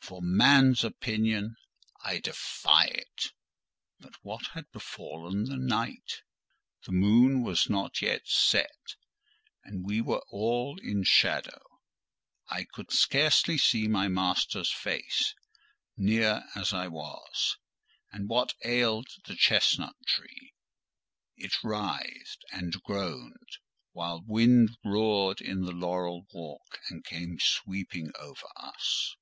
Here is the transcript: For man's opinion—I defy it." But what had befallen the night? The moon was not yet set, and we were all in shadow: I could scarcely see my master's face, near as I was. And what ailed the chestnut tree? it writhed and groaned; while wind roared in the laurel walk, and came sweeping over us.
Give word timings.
For 0.00 0.22
man's 0.22 0.84
opinion—I 0.84 2.20
defy 2.20 2.84
it." 2.84 3.32
But 3.98 4.14
what 4.22 4.46
had 4.52 4.70
befallen 4.70 5.46
the 5.46 5.56
night? 5.56 6.22
The 6.84 6.92
moon 6.92 7.42
was 7.42 7.68
not 7.68 8.00
yet 8.00 8.22
set, 8.24 8.94
and 9.64 9.84
we 9.84 10.00
were 10.00 10.22
all 10.30 10.78
in 10.80 11.02
shadow: 11.02 11.60
I 12.48 12.66
could 12.72 12.92
scarcely 12.92 13.58
see 13.58 13.88
my 13.88 14.06
master's 14.06 14.70
face, 14.70 15.34
near 15.96 16.44
as 16.54 16.72
I 16.72 16.86
was. 16.86 17.56
And 18.12 18.28
what 18.28 18.54
ailed 18.64 19.08
the 19.24 19.34
chestnut 19.34 19.96
tree? 20.06 20.54
it 21.36 21.64
writhed 21.64 22.44
and 22.52 22.80
groaned; 22.84 23.56
while 23.90 24.22
wind 24.24 24.76
roared 24.84 25.40
in 25.40 25.62
the 25.62 25.72
laurel 25.72 26.28
walk, 26.32 26.78
and 26.88 27.04
came 27.04 27.40
sweeping 27.40 28.12
over 28.20 28.46
us. 28.54 29.16